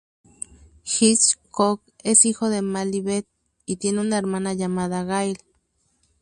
Hitchcock 0.83 1.83
es 2.03 2.25
hijo 2.25 2.49
de 2.49 2.63
Mal 2.63 2.95
y 2.95 3.01
Bette 3.01 3.29
y 3.67 3.75
tiene 3.75 4.01
una 4.01 4.17
hermana 4.17 4.53
llamada 4.55 5.03
Gail. 5.03 5.37